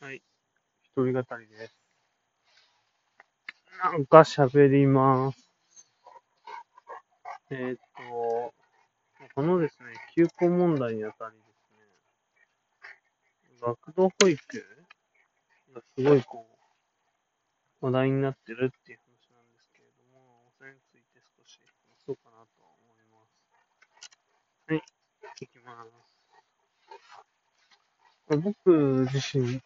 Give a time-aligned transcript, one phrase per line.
[0.00, 0.22] はい。
[0.82, 1.74] 一人語りです。
[3.82, 5.50] なんか喋ります。
[7.50, 8.54] えーっと、
[9.34, 11.42] このですね、休校問題にあたりで
[13.48, 14.40] すね、学童保育
[15.74, 16.46] がすごいこ
[17.82, 24.72] う、話題になってるっていう話なんですけれども、それについて少し話そうかなと思います。
[24.72, 24.82] はい、
[25.40, 25.84] いきま
[28.28, 28.38] す。
[28.38, 29.60] 僕自身、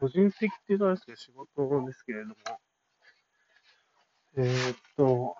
[0.00, 2.34] 個人的って言うとあれですけど、仕事ですけれども、
[4.36, 5.36] えーっと、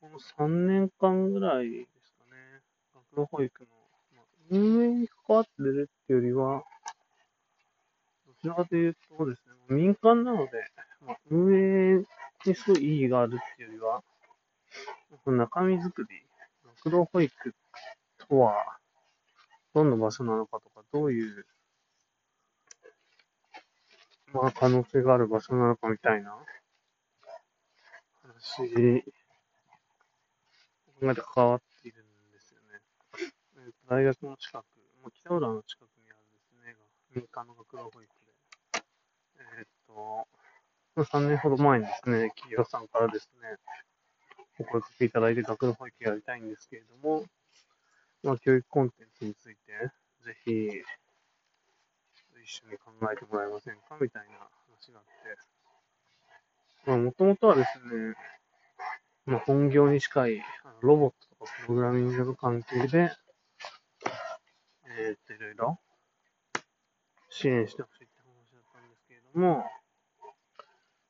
[0.00, 2.62] この3年間ぐらいですかね、
[2.94, 3.68] 学童保育の、
[4.16, 6.64] まあ、運営に関わってるっていうよりは、
[8.26, 10.50] どちらかというとですね、民間なので、
[11.06, 12.04] まあ、運営
[12.46, 14.02] にすごい意義があるっていうよりは、
[15.24, 16.08] その中身作り、
[16.84, 17.54] 学童保育
[18.28, 18.54] とは、
[19.74, 21.46] どんな場所なのかとか、どういう、
[24.32, 26.34] まあ、可能性がある場所なのかみたいな
[28.22, 29.02] 話、
[31.00, 32.80] 考えて関わっているんですよね。
[33.56, 34.64] えー大学の近く、
[35.02, 36.76] まあ、北浦の近くにあるですね、
[37.14, 38.82] 民間の学童保育で、
[39.58, 43.56] えーっと、3年ほど前にですね、企業さんからですね、
[44.60, 47.24] お声掛けいただいて学童保育やりたいんですけれども、
[48.22, 49.90] まあ、教育コンテンツについて、
[50.24, 50.70] ぜひ、
[52.42, 53.96] 一緒に考えてもらえませんか？
[54.00, 55.10] みたいな話があって、
[56.86, 58.16] まあ、もともとはですね、
[59.26, 63.12] まあ、本業に近い、あのロボットとかプログラミングの関係で、
[64.98, 65.78] えーっと、いろいろ
[67.28, 69.70] 支援してほしいって話だったんですけれども、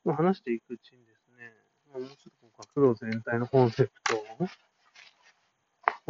[0.04, 1.54] まあ、話していくうちにですね、
[1.92, 4.16] まあ、もうちょっとこう学童全体のコンセプト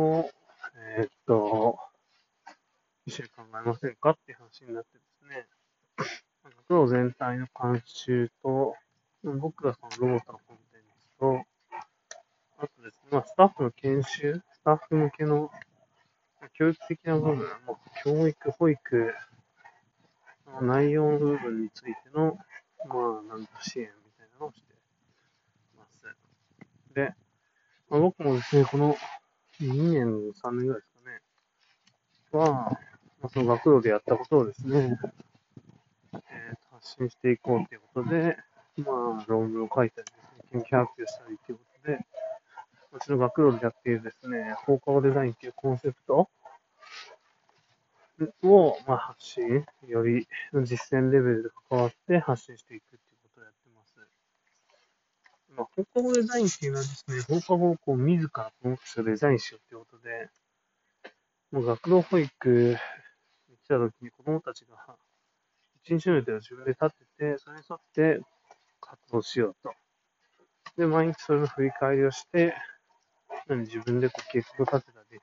[0.03, 0.31] を、
[0.77, 1.79] えーっと、
[3.07, 5.47] 一緒に考えませんかっていう話になってでね、
[5.97, 8.75] まあ学童全体の監修と、
[9.23, 11.45] まあ僕がそのロボットのコンテンツと、
[12.59, 15.51] あとですね、まあ、スタッフの研修、スタッフ向けの
[16.41, 19.15] まあ教育的な部分、まあ、教育、保育、
[20.47, 22.37] まあ内容の部分についての、
[22.89, 24.75] まあ、なんか支援みたいなのをして
[25.79, 26.07] ます。
[26.95, 27.15] で、
[27.89, 28.97] まあ、僕もですね、この
[29.61, 30.07] 2年、
[30.43, 32.90] 3年ぐらいですかね、は、まあ、
[33.29, 34.99] その学童でやったことをですね、
[36.13, 38.39] えー発信していこうということで、
[38.79, 40.13] まあ、論文を書いたりで
[40.49, 41.99] すね、研究発表したりということで、
[42.93, 46.29] うちの学童でやっているですね、放課後デザインというコンセプト
[48.43, 50.27] を、まあ、発信、より
[50.65, 53.95] 実践レベルで関わって発信していくっていうことをやってます。
[55.55, 60.31] まあ、放課後デザインっていうのはですね、放課後をこう自らこの人をデザインしようっていうことで、
[61.53, 62.77] もう学童保育
[63.71, 64.77] た時に子供たちが
[65.85, 68.21] 一日の予定を自分で立てて、それに沿って
[68.81, 69.73] 活動しようと。
[70.77, 72.55] で、毎日それの振り返りをして、
[73.49, 75.19] 自分でこう計画を立てたり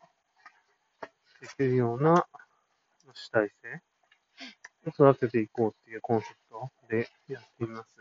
[1.41, 2.25] できるような
[3.13, 3.81] 主体性
[5.03, 7.95] を育てていこうっていうコンセプトでやっています。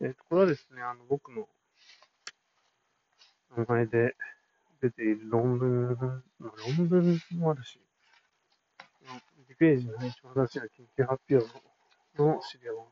[0.00, 1.48] えっ、と、これはですね、あの、僕の
[3.56, 4.14] 名前で
[4.80, 7.80] 出ている論文、論文もあるし、
[9.58, 10.60] ページの一番新しい
[10.96, 11.46] 研究発表
[12.16, 12.86] の資料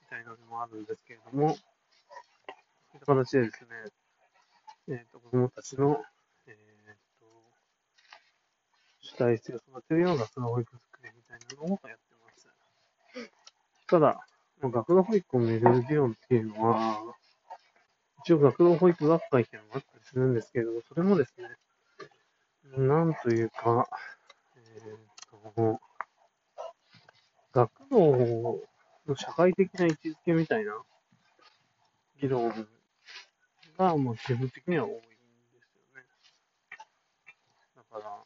[0.00, 3.68] みたいなのもあるんですけれども、そういった形でですね、
[4.88, 6.02] えっ、と、子供たちの、
[6.46, 6.54] えっ、
[7.20, 7.26] と、
[9.00, 12.48] 主体性を育てるような学童保育作りみたいなのをやってます。
[13.86, 14.26] ただ、
[14.62, 17.14] 学童保育をめぐる議論っていうのは、
[18.24, 21.48] 一応学童保育学会っていうのがあったりするんですけれども、それもですね、
[22.76, 23.88] なんというか、
[27.52, 28.60] 学童
[29.06, 30.72] の社会的な位置づけみたいな
[32.20, 32.48] 議論
[33.78, 36.02] が、まあ、基本的には多いんですよね。
[37.76, 38.24] だから、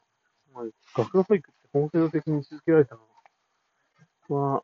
[0.52, 0.64] まあ、
[0.94, 3.00] 学童保育って法制度的に位置づけられたの
[4.36, 4.62] は、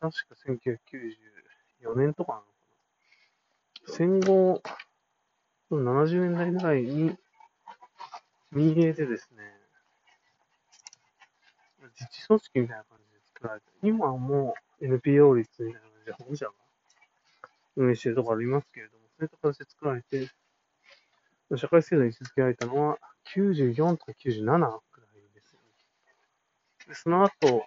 [0.00, 2.48] 確か1994年とかなのか
[3.86, 3.94] な。
[3.94, 4.62] 戦後、
[5.70, 7.16] 70年代ぐらいに、
[8.52, 9.59] 民営でですね、
[12.00, 16.52] 自治組織みたいな感じで作られて、今はもう NPO 率みたいな感じで保護者が
[17.76, 20.30] 運営してるところありますけれども、そういった形で作られて、
[21.56, 22.98] 社会制度に位置づけられたのは
[23.34, 25.66] 94とか97くらいですよね。
[26.88, 27.66] で、その後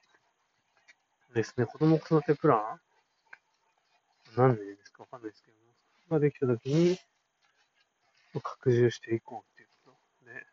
[1.34, 2.80] ですね、子供子育てプラン
[4.36, 5.22] 何年ですかわかん。
[5.22, 5.64] ないですけども、
[6.10, 6.98] ができたときに、
[8.42, 9.92] 拡充していこうっていうこ
[10.24, 10.46] とで、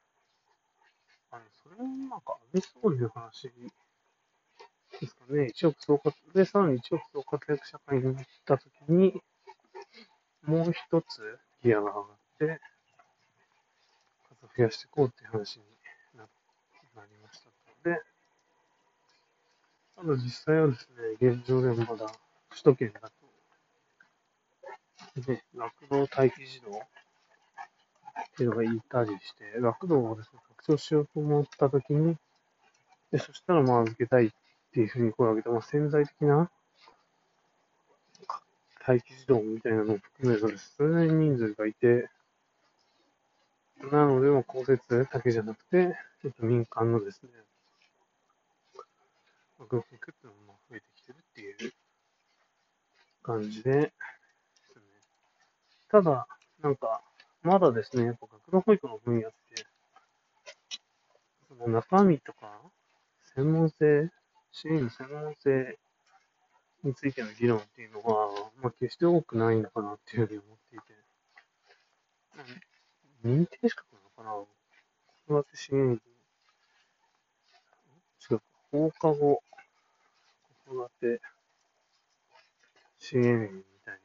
[1.31, 3.50] あの、それもなんか安倍総理の話
[5.00, 9.23] ですかね、一億総活、で、さらに一億総活躍社会になったときに、
[10.44, 12.05] もう一つギアが上がっ
[12.38, 12.61] て、
[14.41, 15.65] 数増やしていこうっていう話に
[16.17, 16.27] な
[17.05, 17.50] りました
[17.91, 18.03] ので、
[19.97, 20.88] ただ実際はです
[21.21, 22.12] ね、現状でもまだ
[22.50, 23.11] 首都圏だ
[25.17, 26.73] と、ね、学童待機児童っ
[28.37, 32.17] ていうのがいたりして、学童をですね、拡張しようと思ったときに、
[33.11, 34.31] で、そしたらまあ受けたいっ
[34.73, 36.51] ていうふうに声を上げて、まあ潜在的な
[38.87, 42.09] 待機児童みたいなのを含めると、それなりに人数がいて、
[43.91, 47.31] なので、も公設だけじゃなくて、ちょっと民間のですね、
[49.59, 51.73] 学育っていうのも増えてきてるっていう
[53.23, 53.93] 感じで、
[55.91, 56.27] ただ、
[56.62, 57.01] なんか、
[57.43, 59.33] まだですね、やっぱ学童保育の分野っ、
[61.61, 62.61] の中身とか、
[63.35, 64.11] 専門性、
[64.53, 65.79] 支援の専門性
[66.83, 68.31] についての議論っていうのは、
[68.62, 70.85] まあ、決して多くないのかなっていうふうに思っていて、
[73.25, 74.47] 認定資格なのかな？
[75.29, 76.01] 子育て支援、
[78.31, 78.41] 違う、
[78.73, 79.43] 放課後
[80.67, 81.21] 子育て
[82.99, 84.01] 支援員みたいな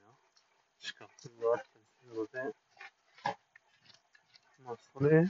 [0.80, 1.10] 資格
[1.42, 2.56] があったりするので、
[4.66, 5.28] まあ、それ、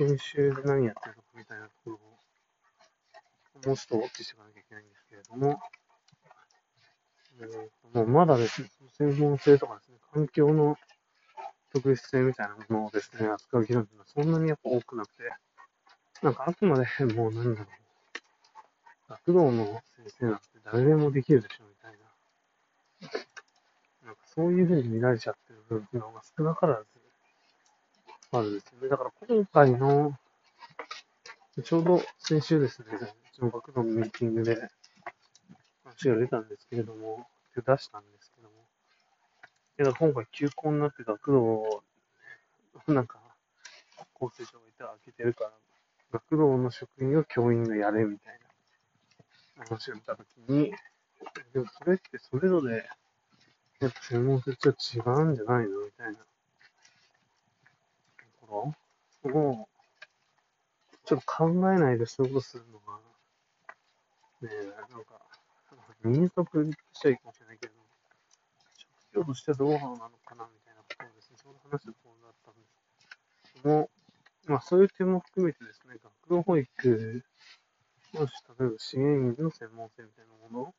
[0.00, 1.98] 研修で何やってるのかみたいなところを、
[3.66, 5.60] もうちょっとウォッチしていかなきゃいけないんですけれども、
[7.92, 10.78] もうまだですね、専門性とかですね、環境の
[11.74, 15.24] 特別性みたいなものをですね、扱う議論っていうのはそんなにやっぱ多くなくて、
[16.22, 17.68] なんかあくまでもうなんだろう、
[19.10, 21.98] 学童の先生なんて誰でもできるでしょみたいな、
[24.06, 26.99] なんかそういうふうに見られちゃってる部分の方が少なからず
[28.32, 28.88] あるんですよね。
[28.88, 30.16] だから今回の、
[31.64, 34.68] ちょうど先週ですね、うちの学童のミーティングで
[35.84, 38.54] 話が出たんですけれども、出したんですけども、
[39.76, 41.82] けど今回休校になって学童を、
[42.86, 43.18] なんか、
[44.14, 45.52] 校生長がいて開けてるから、
[46.12, 48.38] 学童の職員を教員がやれみたい
[49.56, 50.72] な話を見たときに、
[51.52, 52.88] でもそれってそれぞれ、
[53.80, 56.18] やっぱ専門性は違うんじゃないのみたいな
[58.50, 58.74] と
[59.22, 59.68] ころを、
[61.04, 62.98] ちょっと考えないでそういうことするのが、
[64.42, 65.20] ねえ、なんか、
[66.02, 67.74] 民族してはいいかもしれないけど、
[69.12, 69.88] 職業としてどうなの
[70.24, 72.74] かなみたいなことをですね、その話の方だったんです
[73.54, 73.68] けど。
[73.68, 73.90] も、
[74.46, 77.24] まあそういう点も含めてですね、学童保育、
[78.12, 80.74] もし例えば支援員の専門性みたいなもの、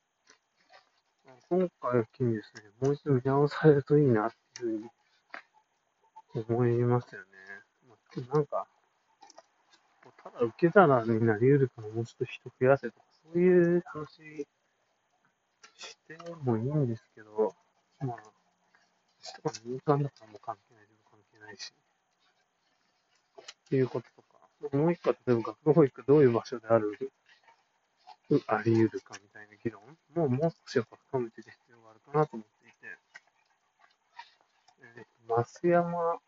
[1.50, 4.90] 今回を機にですね、もう一度見直されるといいなっていう
[6.34, 7.28] ふうに思いますよね。
[8.20, 8.68] なんか、
[10.24, 14.46] ただ受け皿になり得るからもうちょっと人増やせとか、そういう話
[15.76, 17.56] してもいいんですけど、
[18.00, 18.18] まあ、
[19.20, 21.74] 人が民間だからもう関係ないけど関係ないし。
[23.66, 24.22] っていうことと
[24.70, 27.12] か、もう一個は例えば学童保育どういう場所である、
[28.48, 29.82] あり得るかみたいな議論
[30.16, 32.78] ももう少しやっぱ深めていく必要があるかなと思っていて、
[34.98, 36.20] えー、増山、増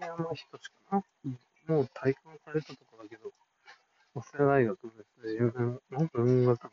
[0.00, 0.58] 山仁
[0.90, 3.30] かなもう体感されたとこだけど、
[4.14, 5.52] 早稲田大学のですね、
[5.90, 6.72] 文文学科の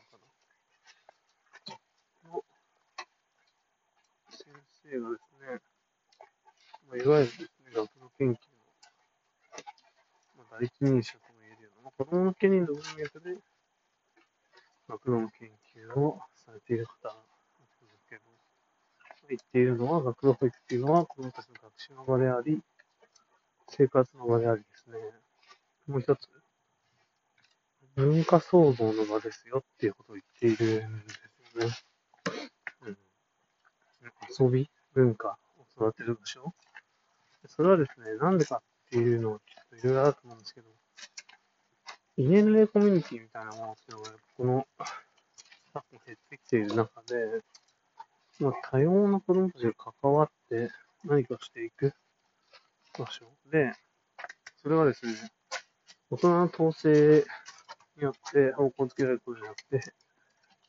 [4.86, 5.60] 生がですね、
[6.98, 7.32] いわゆる、
[7.74, 8.38] 学部研究の、
[10.38, 13.38] まあ、第一人者とも言えるような、まあ、子供向けにの文脈で
[14.88, 18.22] 学童の研究をされている方なんですけど、
[19.28, 22.62] 言っているのは、学童保育っていうのは子供たちの学習の場であり、
[23.70, 24.98] 生活の場でありですね、
[25.88, 26.30] もう一つ、
[27.96, 31.76] 文化創造の場ですよっていうことを言っているんですよね。
[32.84, 32.98] うん
[34.40, 36.54] 遊び、文化を育てる場所。
[37.48, 40.68] それはですね、なんでかっていうのをちょっといろいろあると思うんですけど、
[42.18, 44.68] 異年齢コミュニティみたいなものっていうのが、この、
[45.74, 47.42] 昨今減ってきている中で、
[48.40, 50.70] まあ、多様な子供たちが関わって
[51.04, 51.94] 何かしていく
[52.98, 53.26] 場所。
[53.52, 53.74] で、
[54.62, 55.14] それはですね、
[56.10, 57.26] 大人の統制
[57.98, 59.94] によって方向づけられることじゃなくて、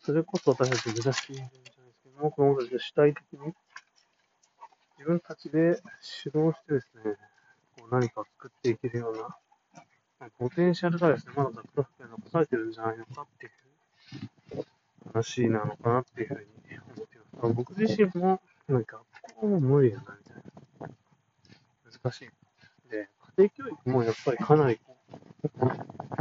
[0.01, 3.53] それこそ私たち目指しいんじゃないですけども、子供たちが主体的に
[4.99, 7.17] 自分たちで指導してですね、
[7.79, 14.65] こう何か作っていけるような、ポテンシャルがですね、まだ雑学で残されてるんじゃないのかっていう
[15.13, 16.41] 話なのかなっていうふうに
[16.97, 17.55] 思っています。
[17.55, 19.03] 僕自身も、なんか、
[19.37, 20.89] こう無理だな、みたいな。
[22.03, 22.31] 難しい。
[22.91, 25.17] で、家庭教育もやっぱりかなりこう、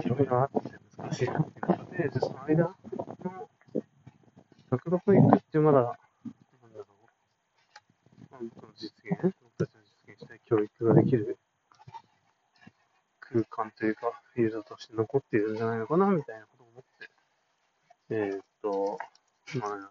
[0.05, 2.75] いろいろあって難しいなっていう中で、その間の、
[4.69, 5.97] 学童保育ってまだ、なんだ
[6.79, 6.85] ろ
[8.41, 11.37] う、僕の実現、僕たちの実現したい教育ができる
[13.19, 17.09] 空間というか、フィールドとして残っているんじゃないのかな、みたいなことを思って、
[18.09, 18.97] えー、っと、
[19.59, 19.89] まあ、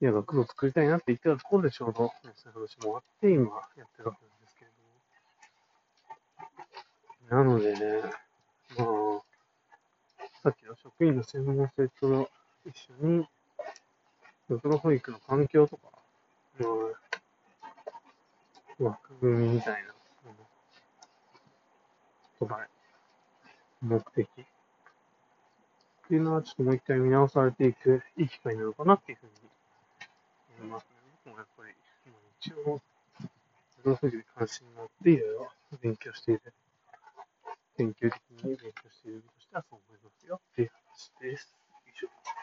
[0.00, 3.44] いや、学童作りたいなって言ってたところでちょうど、そういう話もあって、今
[3.76, 4.70] やってるわけなんですけれ
[7.28, 7.44] ども。
[7.44, 8.02] なのでね、
[8.78, 9.22] まあ、
[10.42, 12.30] さっきの職員の専門性と
[12.64, 13.28] 一緒に、
[14.48, 15.88] 学童保育の環境とか、
[16.58, 16.66] ま
[18.80, 19.92] あ、枠組みみたいな、
[22.40, 22.66] 言葉、
[23.80, 24.34] 目的っ
[26.08, 29.32] ていうのはちょっともう一回見直されていくいい機会なのかなっていうふうに
[30.58, 30.88] 思いますね。
[31.24, 31.74] 僕もやっぱり、
[32.40, 32.80] 一応、
[33.84, 36.42] 学童保育に関心があって、いろいろ勉強している
[37.76, 41.54] 研究的に勉強しているとしてはそう思いますよっていう話です。